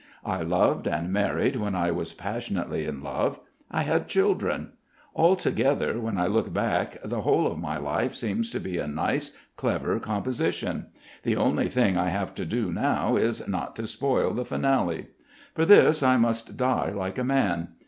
I 0.25 0.41
loved 0.41 0.87
and 0.87 1.13
married 1.13 1.57
when 1.57 1.75
I 1.75 1.91
was 1.91 2.11
passionately 2.11 2.85
in 2.85 3.03
love. 3.03 3.39
I 3.69 3.83
had 3.83 4.07
children. 4.07 4.71
Altogether, 5.15 5.99
when 5.99 6.17
I 6.17 6.25
look 6.25 6.51
back 6.51 6.97
the 7.05 7.21
whole 7.21 7.45
of 7.45 7.59
my 7.59 7.77
life 7.77 8.15
seems 8.15 8.51
like 8.51 8.65
a 8.73 8.87
nice, 8.87 9.37
clever 9.57 9.99
composition. 9.99 10.87
The 11.21 11.35
only 11.35 11.67
thing 11.69 11.97
I 11.99 12.09
have 12.09 12.33
to 12.33 12.45
do 12.45 12.71
now 12.73 13.15
is 13.15 13.47
not 13.47 13.75
to 13.75 13.85
spoil 13.85 14.33
the 14.33 14.43
finale. 14.43 15.09
For 15.53 15.65
this, 15.65 16.01
I 16.01 16.17
must 16.17 16.57
die 16.57 16.89
like 16.89 17.19
a 17.19 17.23
man. 17.23 17.67